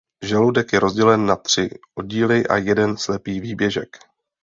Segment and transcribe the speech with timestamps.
[0.23, 3.97] Žaludek je rozdělen na tři oddíly a jeden slepý výběžek.